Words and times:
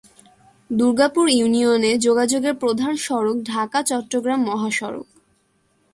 দুর্গাপুর 0.69 1.25
ইউনিয়নে 1.29 1.91
যোগাযোগের 1.97 2.55
প্রধান 2.55 2.93
সড়ক 2.97 3.37
ঢাকা-চট্টগ্রাম 3.43 4.39
মহাসড়ক। 4.43 5.07